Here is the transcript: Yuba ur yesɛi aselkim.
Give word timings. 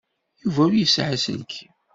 Yuba 0.43 0.61
ur 0.67 0.73
yesɛi 0.75 1.11
aselkim. 1.15 1.73